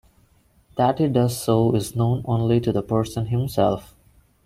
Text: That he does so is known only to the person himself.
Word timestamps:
That 0.77 0.97
he 0.97 1.07
does 1.07 1.39
so 1.39 1.75
is 1.75 1.95
known 1.95 2.23
only 2.25 2.59
to 2.61 2.71
the 2.71 2.81
person 2.81 3.27
himself. 3.27 3.95